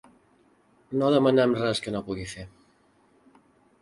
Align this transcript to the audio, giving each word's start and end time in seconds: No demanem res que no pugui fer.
No 1.01 1.11
demanem 1.15 1.53
res 1.59 1.81
que 1.87 1.93
no 1.97 2.03
pugui 2.09 2.25
fer. 2.35 2.47